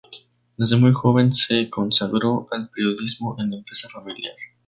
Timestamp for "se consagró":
1.31-2.47